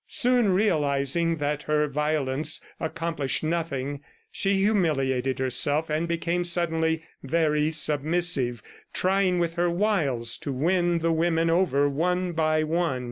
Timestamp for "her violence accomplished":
1.75-3.43